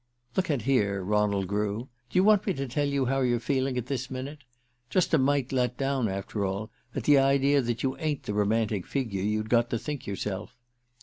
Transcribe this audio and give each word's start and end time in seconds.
"Look 0.35 0.49
at 0.49 0.63
here, 0.63 1.03
Ronald 1.03 1.47
Grew 1.47 1.81
do 2.09 2.17
you 2.17 2.23
want 2.23 2.47
me 2.47 2.55
to 2.55 2.67
tell 2.67 2.87
you 2.87 3.05
how 3.05 3.21
you're 3.21 3.39
feeling 3.39 3.77
at 3.77 3.85
this 3.85 4.09
minute? 4.09 4.43
Just 4.89 5.13
a 5.13 5.19
mite 5.19 5.51
let 5.51 5.77
down, 5.77 6.07
after 6.09 6.43
all, 6.43 6.71
at 6.95 7.03
the 7.03 7.19
idea 7.19 7.61
that 7.61 7.83
you 7.83 7.95
ain't 7.97 8.23
the 8.23 8.33
romantic 8.33 8.87
figure 8.87 9.21
you'd 9.21 9.51
got 9.51 9.69
to 9.69 9.77
think 9.77 10.07
yourself... 10.07 10.55